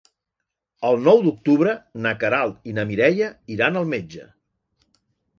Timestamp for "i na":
2.71-2.85